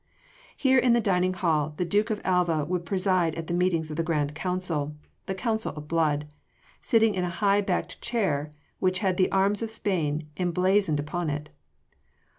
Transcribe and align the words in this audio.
Here 0.57 0.79
in 0.79 0.93
the 0.93 0.99
dining 0.99 1.35
hall 1.35 1.75
the 1.77 1.85
Duke 1.85 2.09
of 2.09 2.21
Alva 2.25 2.65
would 2.65 2.87
preside 2.87 3.35
at 3.35 3.45
the 3.45 3.53
meetings 3.53 3.91
of 3.91 3.97
the 3.97 4.03
Grand 4.03 4.33
Council 4.33 4.95
the 5.27 5.35
Council 5.35 5.73
of 5.75 5.87
Blood 5.87 6.25
sitting 6.81 7.13
in 7.13 7.23
a 7.23 7.29
high 7.29 7.61
backed 7.61 8.01
chair 8.01 8.49
which 8.79 8.97
had 9.05 9.17
the 9.17 9.31
arms 9.31 9.61
of 9.61 9.69
Spain 9.69 10.27
emblazoned 10.37 10.99
upon 10.99 11.29
it. 11.29 11.49